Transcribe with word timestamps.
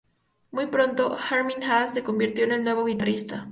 Muy 0.49 0.65
pronto, 0.65 1.15
Armin 1.29 1.63
Haas 1.63 1.93
se 1.93 2.03
convirtió 2.03 2.45
en 2.45 2.53
el 2.53 2.63
nuevo 2.63 2.83
guitarrista. 2.85 3.47